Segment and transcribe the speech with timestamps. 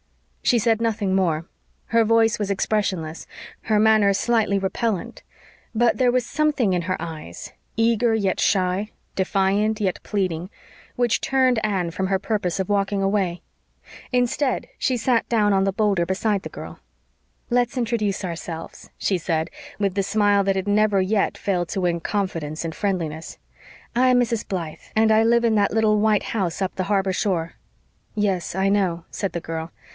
[0.43, 1.45] She said nothing more;
[1.89, 3.27] her voice was expressionless;
[3.63, 5.21] her manner slightly repellent;
[5.73, 10.49] but there was something in her eyes eager yet shy, defiant yet pleading
[10.95, 13.43] which turned Anne from her purpose of walking away.
[14.11, 16.79] Instead, she sat down on the boulder beside the girl.
[17.51, 21.99] "Let's introduce ourselves," she said, with the smile that had never yet failed to win
[21.99, 23.37] confidence and friendliness.
[23.95, 24.45] "I am Mrs.
[24.45, 27.53] Blythe and I live in that little white house up the harbor shore."
[28.15, 29.71] "Yes, I know," said the girl.